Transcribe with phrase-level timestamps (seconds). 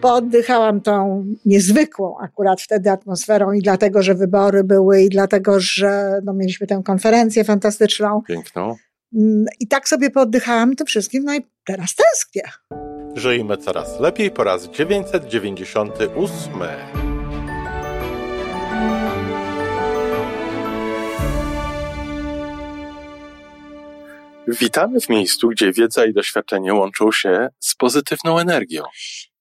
[0.00, 6.32] Pooddychałam tą niezwykłą akurat wtedy atmosferą i dlatego, że wybory były i dlatego, że no,
[6.32, 8.22] mieliśmy tę konferencję fantastyczną.
[8.28, 8.76] Piękną.
[9.14, 12.42] Mm, I tak sobie pooddychałam tym wszystkim, no i teraz tęsknię.
[13.14, 16.52] Żyjmy coraz lepiej po raz 998.
[24.48, 28.82] Witamy w miejscu, gdzie wiedza i doświadczenie łączą się z pozytywną energią.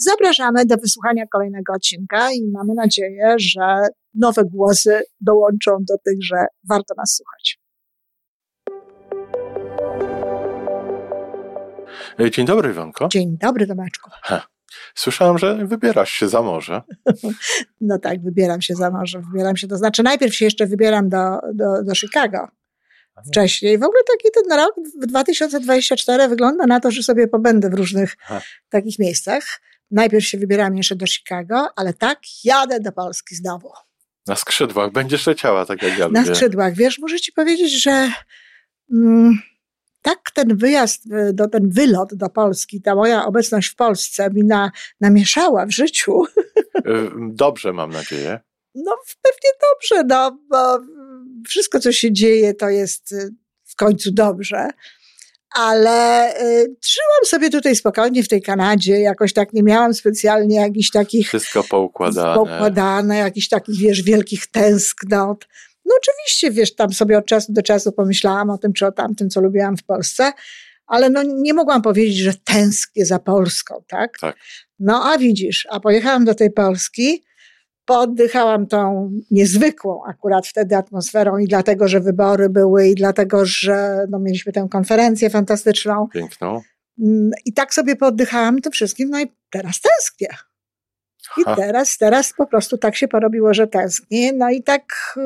[0.00, 6.36] Zapraszamy do wysłuchania kolejnego odcinka i mamy nadzieję, że nowe głosy dołączą do tych, że
[6.68, 7.58] warto nas słuchać.
[12.30, 13.08] Dzień dobry, Iwonko.
[13.08, 14.10] Dzień dobry, Tomeczku.
[14.22, 14.46] Ha.
[14.94, 16.82] Słyszałam, że wybierasz się za morze.
[17.80, 19.22] No tak, wybieram się za morze.
[19.32, 22.48] Wybieram się, to znaczy najpierw się jeszcze wybieram do, do, do Chicago.
[23.26, 23.78] Wcześniej.
[23.78, 28.16] W ogóle taki ten rok w 2024 wygląda na to, że sobie pobędę w różnych
[28.20, 28.40] Ha.
[28.70, 29.42] takich miejscach.
[29.90, 33.70] Najpierw się wybieram jeszcze do Chicago, ale tak, jadę do Polski znowu.
[34.26, 36.34] Na skrzydłach będziesz leciała, tak jak ja Na lubię.
[36.34, 36.74] skrzydłach.
[36.74, 38.10] Wiesz, muszę ci powiedzieć, że
[38.92, 39.38] mm,
[40.02, 44.44] tak ten wyjazd, y, do, ten wylot do Polski, ta moja obecność w Polsce mi
[44.44, 46.24] na, namieszała w życiu.
[46.76, 48.40] Y, Dobrze, mam nadzieję.
[48.74, 50.78] No pewnie dobrze, no, bo
[51.48, 53.30] wszystko, co się dzieje, to jest y,
[53.64, 54.68] w końcu dobrze.
[55.54, 60.90] Ale y, żyłam sobie tutaj spokojnie w tej Kanadzie, jakoś tak nie miałam specjalnie jakichś
[60.90, 62.34] takich Wszystko poukładane.
[62.34, 65.46] poukładane, jakichś takich, wiesz, wielkich tęsknot.
[65.84, 69.30] No oczywiście, wiesz, tam sobie od czasu do czasu pomyślałam o tym czy o tamtym,
[69.30, 70.32] co lubiłam w Polsce,
[70.86, 74.18] ale no nie mogłam powiedzieć, że tęsknię za Polską, tak?
[74.18, 74.36] Tak.
[74.78, 77.24] No a widzisz, a pojechałam do tej Polski,
[77.88, 84.18] pooddychałam tą niezwykłą akurat wtedy atmosferą i dlatego, że wybory były i dlatego, że no,
[84.18, 86.08] mieliśmy tę konferencję fantastyczną.
[86.08, 86.62] Piękną.
[86.98, 90.28] Mm, I tak sobie pooddychałam tym wszystkim, no i teraz tęsknię.
[91.36, 91.56] I Ha.
[91.56, 94.32] teraz, teraz po prostu tak się porobiło, że tęsknię.
[94.32, 95.18] No i tak,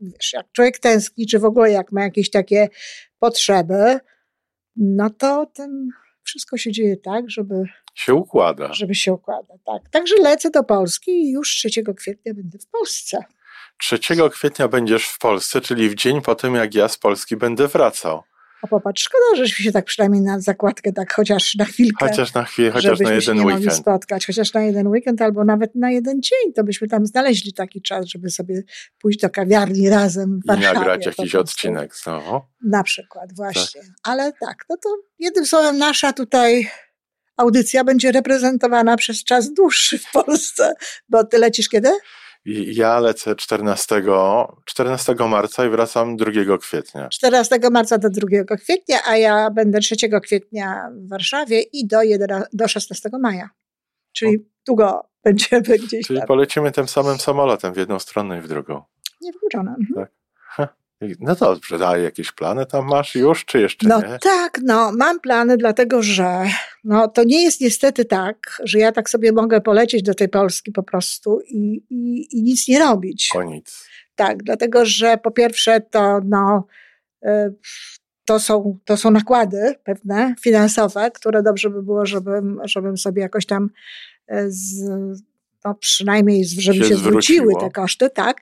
[0.00, 2.68] wiesz, jak człowiek tęskni, czy w ogóle jak ma jakieś takie
[3.18, 4.00] potrzeby,
[4.76, 5.88] no to ten,
[6.22, 8.72] wszystko się dzieje tak, żeby, Się układa.
[8.72, 9.60] żeby się układać.
[9.66, 9.88] Tak.
[9.90, 13.24] Także lecę do Polski i już 3 kwietnia będę w Polsce.
[13.78, 13.98] 3
[14.32, 18.22] kwietnia będziesz w Polsce, czyli w dzień po tym, jak ja z Polski będę wracał.
[18.62, 22.08] A popatrz, szkoda, żeśmy się tak przynajmniej na zakładkę, tak chociaż na chwilkę.
[22.08, 23.74] Chociaż na chwilę, chociaż na się jeden mogli weekend.
[23.74, 27.82] spotkać, chociaż na jeden weekend albo nawet na jeden dzień, to byśmy tam znaleźli taki
[27.82, 28.62] czas, żeby sobie
[28.98, 30.78] pójść do kawiarni razem w I Warszawie.
[30.78, 32.40] nagrać po jakiś odcinek znowu.
[32.64, 33.82] Na przykład, właśnie.
[34.02, 36.70] Ale tak, no to jednym słowem nasza tutaj
[37.36, 40.74] audycja będzie reprezentowana przez czas dłuższy w Polsce,
[41.08, 41.90] bo ty lecisz kiedy?
[42.44, 44.02] I ja lecę 14,
[44.64, 47.08] 14 marca i wracam 2 kwietnia.
[47.08, 52.48] 14 marca do 2 kwietnia, a ja będę 3 kwietnia w Warszawie i do, 11,
[52.52, 53.50] do 16 maja.
[54.12, 56.28] Czyli długo będziemy gdzieś Czyli tam.
[56.28, 58.82] polecimy tym samym samolotem w jedną stronę i w drugą.
[59.20, 59.74] Niewykluczone.
[59.80, 60.06] Mhm.
[60.06, 60.21] I-
[61.20, 64.18] No dobrze, a jakieś plany tam masz już, czy jeszcze No nie?
[64.18, 66.44] tak, no mam plany, dlatego że
[66.84, 70.72] no, to nie jest niestety tak, że ja tak sobie mogę polecieć do tej Polski
[70.72, 73.30] po prostu i, i, i nic nie robić.
[73.34, 73.88] O nic.
[74.14, 76.66] Tak, dlatego że po pierwsze to no,
[77.24, 77.28] y,
[78.24, 83.46] to są, to są nakłady pewne, finansowe, które dobrze by było, żebym, żebym sobie jakoś
[83.46, 83.70] tam
[84.32, 84.84] y, z,
[85.64, 88.40] no przynajmniej, żeby Się się, zwróciły te koszty, tak.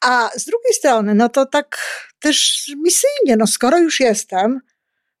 [0.00, 1.78] A z drugiej strony, no to tak
[2.18, 4.60] też misyjnie, no skoro już jestem,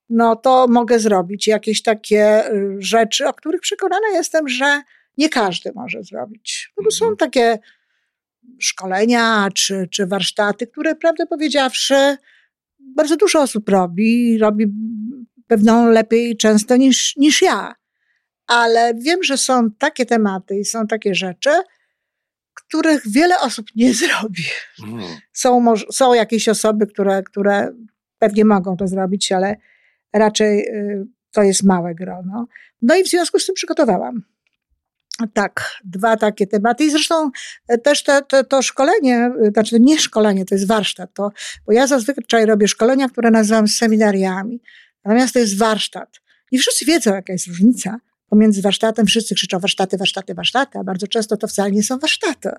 [0.08, 4.82] no to mogę zrobić jakieś takie y, rzeczy, o których przekonana jestem, że
[5.18, 6.72] nie każdy może zrobić.
[6.76, 7.16] No bo są Mhm.
[7.16, 7.58] takie
[8.60, 12.16] szkolenia czy, czy warsztaty, które prawdę powiedziawszy
[12.78, 14.66] bardzo dużo osób robi, robi
[15.46, 17.74] pewną lepiej często niż, niż ja.
[18.46, 21.50] Ale wiem, że są takie tematy i są takie rzeczy,
[22.54, 24.44] których wiele osób nie zrobi.
[24.84, 25.04] Mm.
[25.32, 27.72] Są, są jakieś osoby, które, które
[28.18, 29.56] pewnie mogą to zrobić, ale
[30.12, 32.46] raczej y, to jest małe grono.
[32.82, 34.22] No i w związku z tym przygotowałam.
[35.34, 36.84] Tak, dwa takie tematy.
[36.84, 37.30] I zresztą
[37.68, 41.32] e, też te, te, to szkolenie, y, znaczy nie szkolenie, to jest warsztat, to,
[41.66, 44.62] bo ja zazwyczaj robię szkolenia, które nazywam seminariami.
[45.04, 46.20] Natomiast to jest warsztat.
[46.50, 48.00] I wszyscy wiedzą, jaka jest różnica
[48.32, 49.06] pomiędzy warsztatem.
[49.06, 52.50] Wszyscy krzyczą warsztaty, warsztaty, warsztaty, a bardzo często to wcale nie są warsztaty.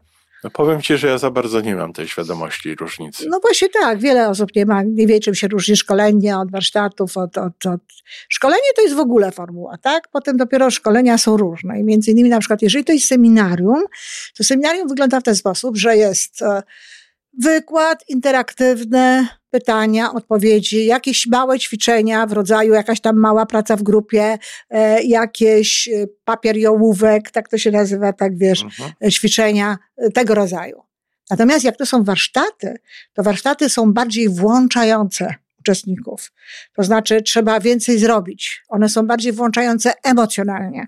[0.44, 3.26] No powiem ci, że ja za bardzo nie mam tej świadomości i różnicy.
[3.30, 7.18] No właśnie tak, wiele osób nie ma, nie wie czym się różni szkolenie od warsztatów,
[7.18, 7.82] od, od, od...
[8.30, 10.08] Szkolenie to jest w ogóle formuła, tak?
[10.12, 13.84] Potem dopiero szkolenia są różne i między innymi na przykład jeżeli to jest seminarium,
[14.38, 16.64] to seminarium wygląda w ten sposób, że jest e,
[17.42, 24.38] wykład interaktywny, pytania, odpowiedzi, jakieś małe ćwiczenia w rodzaju jakaś tam mała praca w grupie,
[24.70, 28.92] e, jakieś e, papier i ołówek, tak to się nazywa, tak wiesz, mhm.
[29.06, 29.78] E, ćwiczenia
[30.14, 30.82] tego rodzaju.
[31.30, 32.76] Natomiast jak to są warsztaty,
[33.14, 36.32] to warsztaty są bardziej włączające uczestników.
[36.76, 38.64] To znaczy trzeba więcej zrobić.
[38.70, 40.88] One są bardziej włączające emocjonalnie.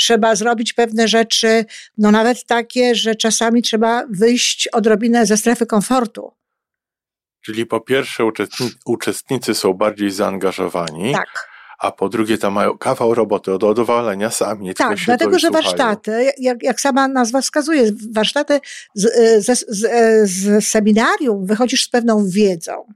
[0.00, 1.64] Trzeba zrobić pewne rzeczy,
[1.98, 6.32] no nawet takie, że czasami trzeba wyjść odrobinę ze strefy komfortu
[7.42, 8.24] Czyli po pierwsze
[8.84, 11.12] uczestnicy są bardziej zaangażowani.
[11.12, 11.50] Tak.
[11.78, 14.74] A po drugie, tam mają kawał roboty od odwalenia sami.
[14.74, 18.60] Tak, dlatego że warsztaty, jak, jak sama nazwa wskazuje, warsztaty
[18.94, 19.04] z,
[19.44, 22.86] z, z, z seminarium wychodzisz z pewną wiedzą.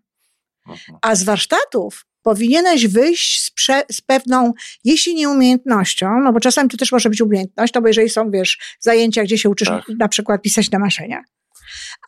[0.66, 0.98] Mhm.
[1.02, 4.52] A z warsztatów powinieneś wyjść z, prze, z, pewną,
[4.84, 8.30] jeśli nie umiejętnością, no bo czasami to też może być umiejętność, no bo jeżeli są,
[8.30, 9.84] wiesz, zajęcia, gdzie się uczysz tak.
[9.98, 11.22] na przykład pisać na maszynie,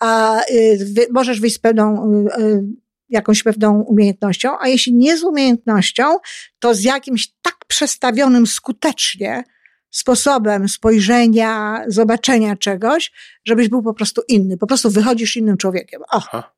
[0.00, 2.62] a y, możesz wyjść z pewną y, y,
[3.08, 6.18] jakąś pewną umiejętnością, a jeśli nie z umiejętnością,
[6.58, 9.44] to z jakimś tak przestawionym skutecznie
[9.90, 13.12] sposobem spojrzenia, zobaczenia czegoś,
[13.44, 14.58] żebyś był po prostu inny.
[14.58, 16.02] Po prostu wychodzisz innym człowiekiem.
[16.02, 16.06] O.
[16.10, 16.52] Aha.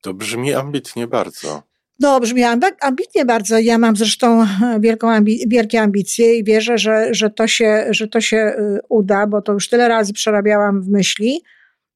[0.00, 1.62] To brzmi ambitnie bardzo.
[2.00, 2.42] No, brzmi
[2.80, 3.58] ambitnie bardzo.
[3.58, 4.46] Ja mam zresztą
[4.80, 8.56] wielką ambi wielkie ambicje i wierzę, że, że, to się, że to się
[8.88, 11.42] uda, bo to już tyle razy przerabiałam w myśli,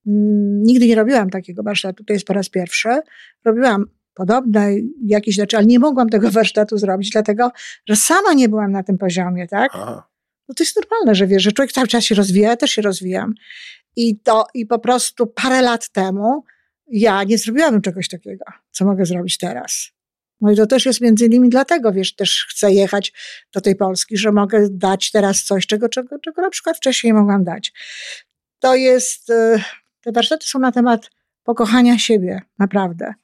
[0.09, 2.89] Mm, nigdy nie robiłam takiego warsztatu, to jest po raz pierwszy.
[3.45, 3.85] Robiłam
[4.15, 4.71] podobne
[5.06, 7.50] jakieś rzeczy, ale nie mogłam tego warsztatu zrobić, dlatego,
[7.89, 9.71] że sama nie byłam na tym poziomie, tak?
[9.75, 10.09] Aha.
[10.49, 12.83] No to jest normalne, że wiesz, że człowiek cały czas się rozwija, ja też się
[12.83, 13.35] rozwijam.
[13.97, 16.45] I to, i po prostu parę lat temu
[16.90, 19.93] ja nie zrobiłam czegoś takiego, co mogę zrobić teraz.
[20.40, 23.12] No i to też jest między innymi dlatego, wiesz, też chcę jechać
[23.52, 27.19] do tej Polski, że mogę dać teraz coś, czego, czego, czego na przykład wcześniej nie
[27.19, 27.73] mogłam dać.
[28.58, 29.62] To jest, y,
[30.00, 31.11] te warsztaty są na temat
[31.43, 33.14] pokochania siebie, naprawdę.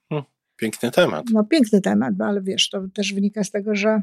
[0.56, 1.24] Piękny temat.
[1.32, 4.02] No, piękny temat, ale wiesz, to też wynika z tego, że,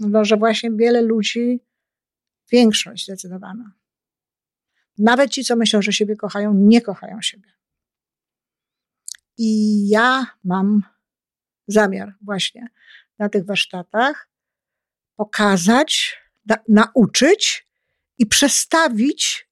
[0.00, 1.60] no, że właśnie wiele ludzi,
[2.52, 3.72] większość zdecydowana,
[4.98, 7.59] nawet ci, co myślą, że siebie kochają, nie kochają siebie.
[9.38, 10.82] I ja mam
[11.66, 12.68] zamiar właśnie
[13.18, 14.28] na tych warsztatach
[15.16, 17.66] pokazać, na, nauczyć
[18.18, 19.48] i przestawić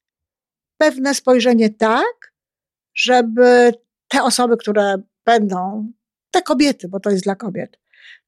[0.77, 2.33] pewne spojrzenie tak,
[2.95, 3.73] żeby
[4.09, 5.93] te osoby, które będą,
[6.31, 7.79] te kobiety, bo to jest dla kobiet,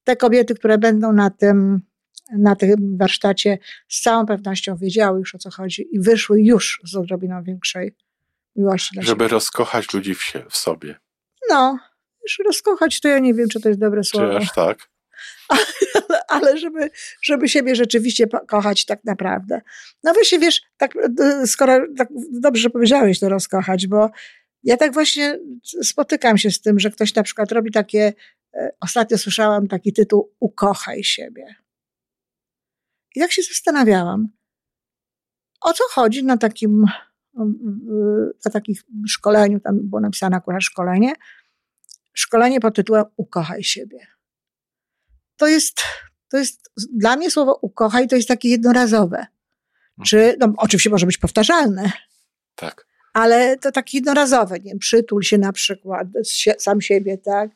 [0.05, 1.81] te kobiety, które będą na tym,
[2.39, 3.59] na tym warsztacie,
[3.89, 7.95] z całą pewnością wiedziały już o co chodzi i wyszły już z odrobiną większej
[8.57, 9.03] miłości.
[9.03, 11.01] Żeby rozkochać ludzi w, się, w sobie.
[11.49, 11.79] No,
[12.23, 14.31] już rozkochać to ja nie wiem, czy to jest dobre słowo.
[14.31, 14.91] Czy aż tak?
[15.49, 16.91] Ale, ale żeby,
[17.23, 19.61] żeby siebie rzeczywiście kochać tak naprawdę.
[20.05, 20.93] No właśnie, wiesz, tak,
[21.47, 24.11] skoro tak dobrze, że powiedziałeś to rozkochać, bo
[24.63, 25.39] ja tak właśnie
[25.83, 28.13] spotykam się z tym, że ktoś na przykład robi takie,
[28.55, 31.55] e, ostatnio słyszałam taki tytuł Ukochaj siebie.
[33.17, 34.29] I tak się zastanawiałam,
[35.61, 36.85] o co chodzi na takim,
[38.45, 38.75] na takim
[39.09, 41.13] szkoleniu, tam było napisane akurat szkolenie,
[42.21, 44.07] szkolenie pod tytułem Ukochaj siebie.
[45.37, 45.81] To jest,
[46.29, 49.27] to jest dla mnie słowo ukochaj to jest takie jednorazowe.
[50.07, 51.93] Czy, no, oczywiście może być powtarzalne.
[52.55, 56.09] Tak ale to takie jednorazowe, nie wiem, przytul się na przykład,
[56.59, 57.51] sam siebie, tak,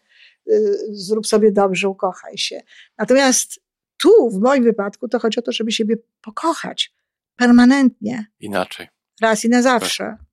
[0.50, 2.60] y, zrób sobie dobrze, ukochaj się.
[2.98, 3.60] Natomiast
[3.96, 6.94] tu, w moim wypadku, to chodzi o to, żeby siebie pokochać
[7.36, 8.26] permanentnie.
[8.40, 8.88] Inaczej.
[9.20, 10.04] Raz i na zawsze.
[10.04, 10.18] Tak.
[10.18, 10.26] tak.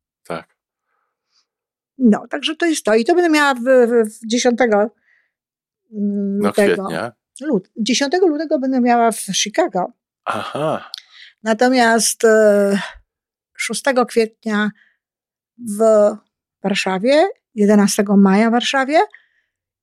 [2.02, 2.96] No, także to jest to.
[2.96, 3.62] I to będę miała w,
[4.06, 4.90] w 10 mm,
[6.40, 6.88] lutego.
[6.92, 7.12] No,
[7.48, 9.94] Lut, 10 lutego będę miała w Chicago.
[10.26, 10.92] Aha.
[11.44, 12.22] Natomiast
[13.58, 14.70] 6 e, kwietnia
[15.58, 15.82] w
[16.64, 19.00] Warszawie, 11 maja w Warszawie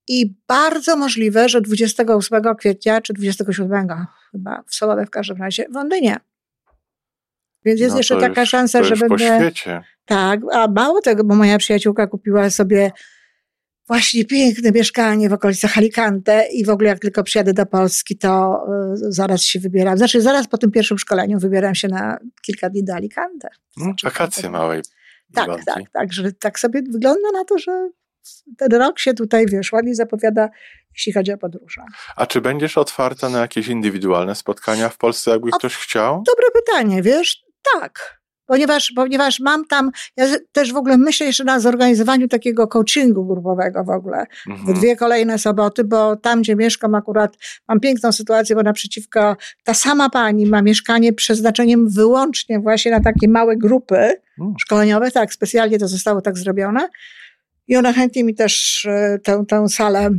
[0.09, 3.89] i bardzo możliwe, że 28 kwietnia czy 27
[4.31, 6.17] chyba w sobotę w każdym razie w Londynie.
[7.65, 9.09] Więc jest no jeszcze taka już, szansa, że będę.
[9.09, 9.83] Po świecie.
[10.09, 12.91] Tak, a mało tego, bo moja przyjaciółka kupiła sobie
[13.89, 18.61] właśnie piękne mieszkanie w okolicach Alicante i w ogóle jak tylko przyjadę do Polski, to
[18.95, 19.99] y, zaraz się wybieram.
[19.99, 23.49] Znaczy zaraz po tym pierwszym szkoleniu wybieram się na kilka dni do Alicante.
[23.77, 24.83] Mm, znaczy, wakacje małej
[25.35, 27.91] tak, tak, tak, że tak sobie wygląda na to, że
[28.59, 30.49] ten rok się tutaj, wiesz, ładnie zapowiada,
[30.95, 31.83] jeśli chodzi o podróże.
[32.17, 36.23] A czy będziesz otwarta na jakieś indywidualne spotkania w Polsce, jakby ktoś chciał?
[36.27, 38.18] Dobre pytanie, wiesz, tak.
[38.49, 43.85] Ponieważ, ponieważ mam tam, ja też w ogóle myślę jeszcze na zorganizowaniu takiego coachingu grupowego
[43.85, 44.75] w ogóle, mhm.
[44.75, 47.37] w dwie kolejne soboty, bo tam, gdzie mieszkam akurat,
[47.69, 53.29] mam piękną sytuację, bo naprzeciwko ta sama pani ma mieszkanie przeznaczeniem wyłącznie właśnie na takie
[53.29, 54.55] małe grupy mhm.
[54.61, 56.89] szkoleniowe, tak, specjalnie to zostało tak zrobione
[57.69, 60.11] i ona chętnie mi też e, tę, tę salę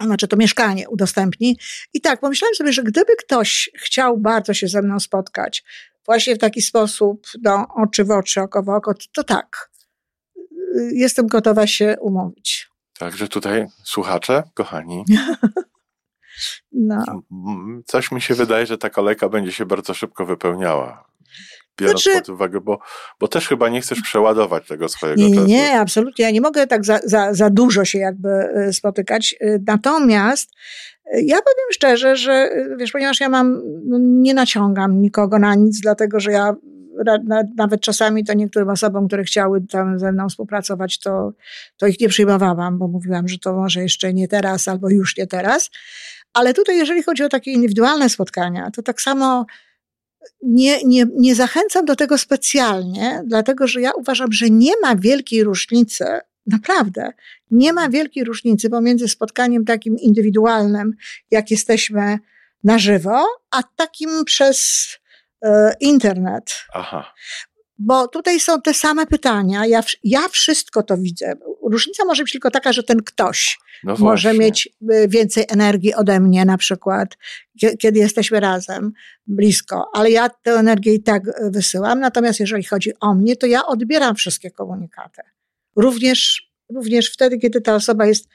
[0.00, 1.58] znaczy to mieszkanie udostępni.
[1.94, 5.64] I tak, pomyślałem sobie, że gdyby ktoś chciał bardzo się ze mną spotkać,
[6.06, 9.70] właśnie w taki sposób, no, oczy w oczy, oko w oko, to, tak.
[10.92, 12.70] Jestem gotowa się umówić.
[12.98, 15.04] Także tutaj słuchacze, kochani.
[16.72, 17.04] No.
[17.86, 21.06] Coś mi się wydaje, że ta kolejka będzie się bardzo szybko wypełniała
[21.80, 22.78] biorąc znaczy, pod uwagę, bo,
[23.20, 25.46] bo też chyba nie chcesz przeładować tego swojego nie, czasu.
[25.46, 26.24] Nie, absolutnie.
[26.24, 29.34] Ja nie mogę tak za, za, za dużo się jakby e, spotykać.
[29.40, 30.50] E, natomiast
[31.12, 36.20] ja powiem szczerze, że wiesz, ponieważ ja mam, no, nie naciągam nikogo na nic, dlatego
[36.20, 36.54] że ja
[37.56, 41.32] nawet czasami to niektórym osobom, które chciały tam ze mną współpracować, to,
[41.76, 45.26] to ich nie przyjmowałam, bo mówiłam, że to może jeszcze nie teraz albo już nie
[45.26, 45.70] teraz.
[46.32, 49.46] Ale tutaj, jeżeli chodzi o takie indywidualne spotkania, to tak samo
[50.42, 55.44] nie, nie, nie zachęcam do tego specjalnie, dlatego że ja uważam, że nie ma wielkiej
[55.44, 56.04] różnicy,
[56.46, 57.12] naprawdę,
[57.50, 60.92] nie ma wielkiej różnicy pomiędzy spotkaniem takim indywidualnym,
[61.30, 62.18] jak jesteśmy
[62.64, 64.88] na żywo, a takim przez
[65.42, 66.54] e, internet.
[66.74, 67.14] Aha.
[67.78, 69.66] Bo tutaj są te same pytania.
[69.66, 71.32] Ja, ja wszystko to widzę.
[71.62, 76.20] Różnica może być tylko taka, że ten ktoś no może mieć y, więcej energii ode
[76.20, 77.16] mnie, na przykład,
[77.78, 78.92] kiedy jesteśmy razem,
[79.26, 82.00] blisko, ale ja tę energię i tak y, wysyłam.
[82.00, 85.22] Natomiast jeżeli chodzi o mnie, to ja odbieram wszystkie komunikaty.
[85.76, 88.28] Również, również wtedy, kiedy ta osoba jest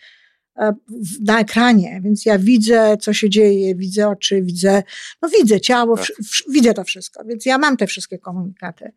[0.58, 0.74] e,
[1.22, 4.84] na ekranie, więc ja widzę, co się dzieje, widzę oczy, widzę,
[5.22, 6.08] no widzę ciało, tak.
[6.50, 8.92] widzę to wszystko, więc ja mam te wszystkie komunikaty.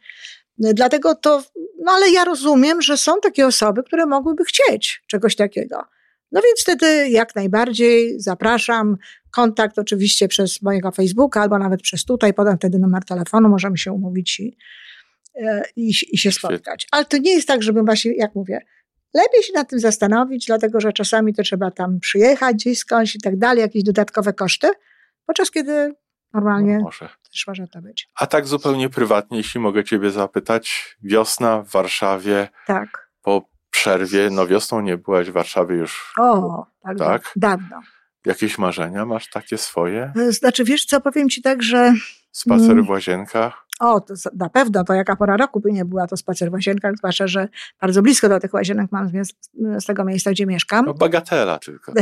[0.59, 1.43] Dlatego to,
[1.85, 5.85] no ale ja rozumiem, że są takie osoby, które mogłyby chcieć czegoś takiego.
[6.33, 8.97] No więc wtedy jak najbardziej zapraszam.
[9.31, 13.93] Kontakt oczywiście przez mojego Facebooka albo nawet przez tutaj, podam wtedy numer telefonu, możemy się
[13.93, 14.57] umówić i,
[15.77, 16.87] i, i się spotkać.
[16.91, 18.61] Ale to nie jest tak, żebym właśnie, jak mówię,
[19.15, 23.21] lepiej się nad tym zastanowić, dlatego że czasami to trzeba tam przyjechać gdzieś skądś i
[23.21, 24.71] tak dalej, jakieś dodatkowe koszty,
[25.27, 25.95] podczas kiedy
[26.33, 27.09] normalnie no, może.
[27.33, 28.09] też może to być.
[28.21, 32.49] A tak zupełnie prywatnie, jeśli mogę Ciebie zapytać, wiosna w Warszawie.
[32.67, 33.11] Tak.
[33.23, 36.13] Po przerwie, no wiosną nie byłaś w Warszawie już.
[36.19, 37.33] O, tak, tak?
[37.37, 37.81] dawno.
[38.27, 40.13] Jakieś marzenia masz takie swoje?
[40.17, 41.95] E, znaczy, wiesz co, powiem ci tak, że...
[42.33, 42.85] Spacer mm.
[42.85, 43.64] w łazienkach?
[43.81, 46.93] O, to na pewno, to jaka pora roku by nie była, to spacer w łazienkach,
[46.99, 47.49] zwłaszcza, że
[47.81, 49.33] bardzo blisko do tych łazienek mam z,
[49.79, 50.87] z tego miejsca, gdzie mieszkam.
[50.87, 51.93] No bagatela tylko.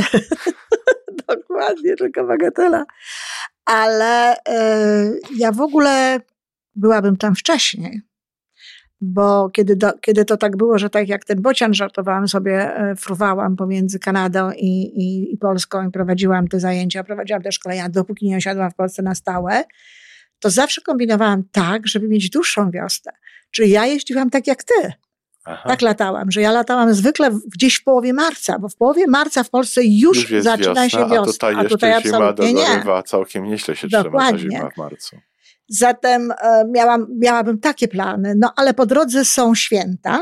[1.27, 2.85] Dokładnie, tylko bagatela.
[3.65, 6.19] Ale y, ja w ogóle
[6.75, 8.01] byłabym tam wcześniej
[9.05, 12.95] bo kiedy, do, kiedy to tak było, że tak jak ten bocian żartowałam sobie, e,
[12.95, 18.25] fruwałam pomiędzy Kanadą i, i, i Polską i prowadziłam te zajęcia, prowadziłam te szkolenia, dopóki
[18.25, 19.63] nie osiadłam w Polsce na stałe,
[20.43, 23.11] to zawsze kombinowałam tak, żeby mieć dłuższą wiosnę.
[23.51, 24.93] Czyli ja jeździłam tak jak ty.
[25.45, 25.69] Aha.
[25.69, 29.49] Tak latałam, że ja latałam zwykle gdzieś w połowie marca, bo w połowie marca w
[29.49, 31.21] Polsce już, już zaczyna wiosna, się wiosna.
[31.21, 33.03] A tutaj, a tutaj jeszcze zima dogorywa, nie.
[33.03, 34.37] całkiem nieźle się Dokładnie.
[34.37, 35.17] trzyma ta zima w marcu.
[35.67, 40.21] Zatem e, miałam, miałabym takie plany, no ale po drodze są święta.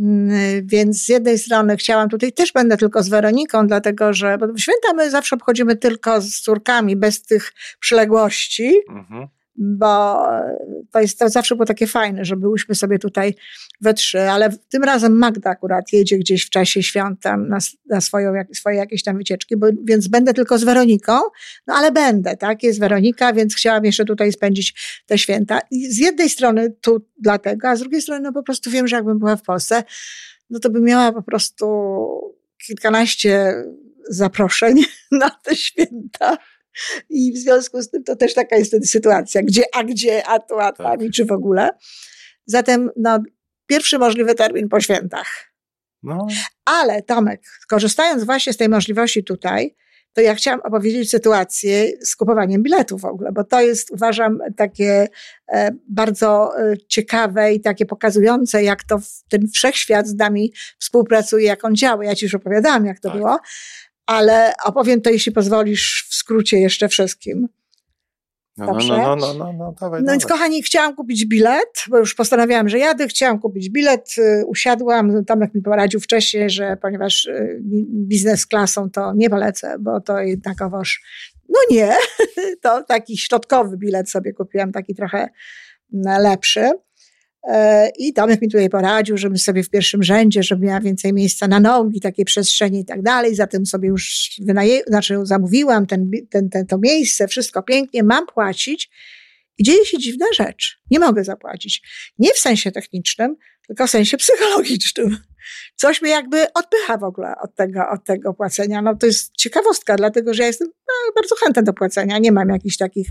[0.00, 4.58] Mm, więc z jednej strony chciałam tutaj, też będę tylko z Weroniką, dlatego że bo
[4.58, 8.74] święta my zawsze obchodzimy tylko z córkami, bez tych przyległości.
[8.88, 10.26] Mhm bo
[10.90, 13.34] to, jest, to zawsze było takie fajne, że byłyśmy sobie tutaj
[13.80, 18.00] we trzy, ale tym razem Magda akurat jedzie gdzieś w czasie świąt tam na, na
[18.00, 21.12] swoją, swoje jakieś tam wycieczki, bo, więc będę tylko z Weroniką,
[21.66, 25.60] no ale będę, tak, jest Weronika, więc chciałam jeszcze tutaj spędzić te święta.
[25.70, 28.96] I z jednej strony tu dlatego, a z drugiej strony no po prostu wiem, że
[28.96, 29.82] jakbym była w Polsce,
[30.50, 31.66] no to bym miała po prostu
[32.66, 33.54] kilkanaście
[34.08, 36.38] zaproszeń na te święta.
[37.10, 40.38] I w związku z tym to też taka jest wtedy sytuacja, gdzie, a gdzie, a
[40.38, 41.10] tu, a tam, tak.
[41.14, 41.68] czy w ogóle.
[42.46, 43.22] Zatem no,
[43.66, 45.52] pierwszy możliwy termin po świętach.
[46.02, 46.26] No.
[46.64, 49.74] Ale Tomek, korzystając właśnie z tej możliwości tutaj,
[50.12, 55.08] to ja chciałam opowiedzieć sytuację z kupowaniem biletów w ogóle, bo to jest, uważam, takie
[55.52, 58.98] e, bardzo e, ciekawe i takie pokazujące, jak to
[59.28, 62.04] ten wszechświat z nami współpracuje, jak on działa.
[62.04, 63.18] Ja ci już opowiadałam, jak to tak.
[63.18, 63.38] było
[64.06, 67.48] ale opowiem to, jeśli pozwolisz, w skrócie jeszcze wszystkim.
[68.56, 71.98] No, no, no, no, no, no, no, dawaj, no więc kochani, chciałam kupić bilet, bo
[71.98, 77.24] już postanowiłam, że jadę, chciałam kupić bilet, y, usiadłam, Tomek mi poradził wcześniej, że ponieważ
[77.24, 77.60] y,
[78.08, 81.02] biznes klasą to nie polecę, bo to jednakowoż,
[81.48, 81.92] no nie,
[82.62, 85.28] to taki środkowy bilet sobie kupiłam, taki trochę
[85.94, 86.70] mm, lepszy.
[87.48, 91.48] E, I Tomek mi tutaj poradził, żebym sobie w pierwszym rzędzie, żeby miała więcej miejsca
[91.48, 93.34] na nogi, takiej przestrzeni i tak dalej.
[93.34, 98.90] Zatem sobie już wynaje, znaczy zamówiłam ten, ten, ten, to miejsce, wszystko pięknie, mam płacić.
[99.58, 100.80] I dzieje się dziwna rzecz.
[100.90, 101.82] Nie mogę zapłacić.
[102.18, 105.16] Nie w sensie technicznym, tylko w sensie psychologicznym.
[105.76, 108.82] Coś mnie jakby odpycha w ogóle od tego, od tego płacenia.
[108.82, 112.18] No to jest ciekawostka, dlatego że ja jestem no, bardzo chętna do płacenia.
[112.18, 113.08] Nie mam jakichś takich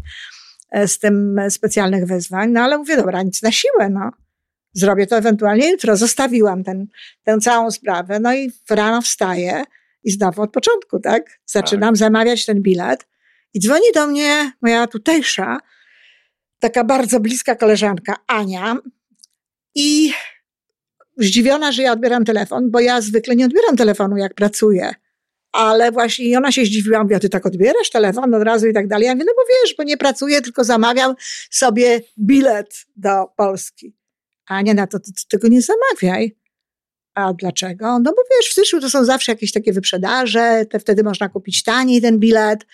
[0.88, 4.12] z tym specjalnych wyzwań, no ale mówię, dobra, nic na siłę, no.
[4.74, 5.98] Zrobię to ewentualnie jutro.
[5.98, 6.88] Zostawiłam ten,
[7.24, 9.64] tę całą sprawę, no i rano wstaję
[10.04, 11.40] i znowu od początku, tak?
[11.46, 11.98] Zaczynam tak.
[11.98, 13.08] zamawiać ten bilet
[13.54, 15.58] i dzwoni do mnie moja tutejsza,
[16.60, 18.78] taka bardzo bliska koleżanka Ania
[19.76, 20.14] i
[21.18, 24.94] zdziwiona, że ja odbieram telefon, bo ja zwykle nie odbieram telefonu, jak pracuję.
[25.52, 28.88] Ale właśnie i ona się zdziwiła, mówiła, ty tak odbierasz telefon od razu i tak
[28.88, 29.06] dalej.
[29.06, 31.16] Ja mówię, no bo wiesz, bo nie pracuję, tylko zamawiam
[31.50, 33.96] sobie bilet do Polski.
[34.46, 36.38] Ania na to, ty, ty tego nie zamawiaj.
[37.16, 38.00] A dlaczego?
[38.00, 41.64] No bo wiesz, w styczniu to są zawsze jakieś takie wyprzedaże, te wtedy można kupić
[41.64, 42.66] taniej ten bilet.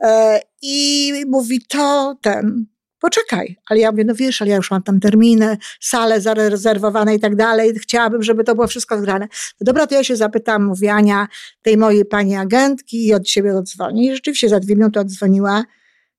[0.00, 2.66] E, I mówi, to ten,
[3.00, 3.56] poczekaj.
[3.66, 7.36] Ale ja mówię, no wiesz, ale ja już mam tam terminy, sale zarezerwowane i tak
[7.36, 7.78] dalej.
[7.78, 9.28] Chciałabym, żeby to było wszystko zgrane.
[9.60, 11.28] No dobra, to ja się zapytam, mówię Ania,
[11.62, 14.06] tej mojej pani agentki i od siebie odzwoni.
[14.06, 15.64] I rzeczywiście za dwie minuty odzwoniła.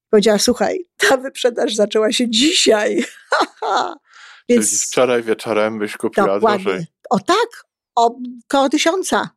[0.09, 3.03] Powiedziała, słuchaj, ta wyprzedaż zaczęła się dzisiaj.
[4.49, 6.63] Więc Czyli wczoraj wieczorem byś kupiła dokładnie.
[6.63, 6.85] drożej.
[7.09, 8.15] O tak, o
[8.47, 9.29] koło tysiąca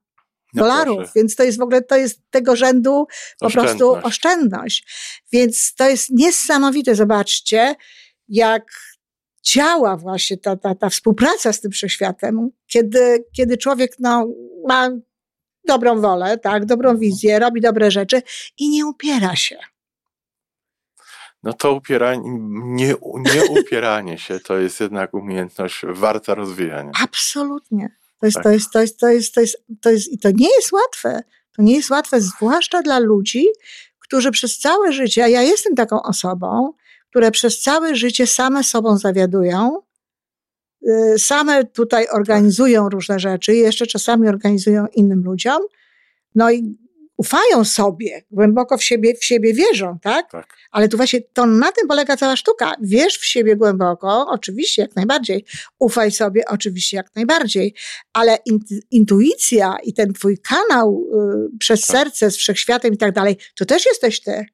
[0.54, 1.12] no dolarów, proszę.
[1.16, 3.06] więc to jest w ogóle, to jest tego rzędu
[3.40, 4.86] po prostu oszczędność.
[5.32, 7.74] Więc to jest niesamowite, zobaczcie,
[8.28, 8.64] jak
[9.42, 14.26] działa właśnie ta, ta, ta współpraca z tym wszechświatem, kiedy, kiedy człowiek no,
[14.68, 14.90] ma
[15.66, 17.00] dobrą wolę, tak, dobrą mhm.
[17.00, 18.22] wizję, robi dobre rzeczy
[18.58, 19.58] i nie upiera się.
[21.42, 22.22] No to upieranie,
[22.54, 22.94] nie,
[23.34, 26.90] nie upieranie się to jest jednak umiejętność warta rozwijania.
[27.02, 27.96] Absolutnie.
[28.24, 28.42] To jest, tak.
[28.44, 31.22] to, jest, to, jest, to, jest, to, jest, to jest, i to nie jest łatwe.
[31.56, 33.46] To nie jest łatwe, zwłaszcza dla ludzi,
[33.98, 36.72] którzy przez całe życie, a ja jestem taką osobą,
[37.10, 39.78] które przez całe życie same sobą zawiadują,
[40.88, 45.62] y, same tutaj organizują różne rzeczy i jeszcze czasami organizują innym ludziom.
[46.34, 46.76] No i
[47.16, 50.30] ufają sobie, głęboko w siebie, w siebie wierzą, tak?
[50.30, 50.56] tak?
[50.70, 52.74] Ale tu właśnie to na tym polega cała sztuka.
[52.82, 55.44] Wierz w siebie głęboko, oczywiście jak najbardziej.
[55.78, 57.74] Ufaj sobie, oczywiście jak najbardziej.
[58.12, 58.38] Ale
[58.90, 61.04] intuicja i ten twój kanał
[61.54, 61.96] y, przez tak.
[61.96, 64.44] serce z wszechświatem i tak dalej, to też jesteś ty.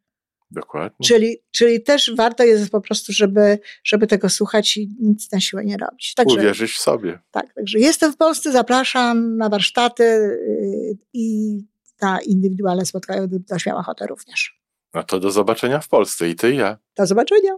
[0.51, 1.07] Dokładnie.
[1.07, 5.64] Czyli, czyli też warto jest po prostu, żeby, żeby tego słuchać i nic na siłę
[5.64, 6.14] nie robić.
[6.14, 7.18] Także, Uwierzyć w sobie.
[7.31, 11.59] Tak, także jestem w Polsce, zapraszam na warsztaty y, i
[12.02, 14.60] na indywidualne spotkania, gdybym też miała ochotę również.
[14.94, 16.78] No to do zobaczenia w Polsce i ty i ja.
[16.96, 17.52] Do zobaczenia.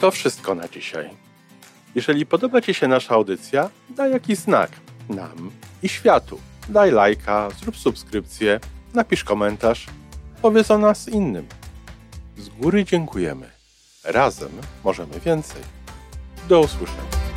[0.00, 1.10] To wszystko na dzisiaj.
[1.94, 4.70] Jeżeli podoba Ci się nasza audycja, daj jakiś znak
[5.08, 5.50] nam
[5.82, 6.40] i światu.
[6.68, 8.60] Daj lajka, zrób subskrypcję,
[8.94, 9.86] napisz komentarz,
[10.42, 11.46] powiedz o nas innym.
[12.36, 13.50] Z góry dziękujemy.
[14.04, 14.50] Razem
[14.84, 15.62] możemy więcej.
[16.48, 17.27] Do usłyszenia.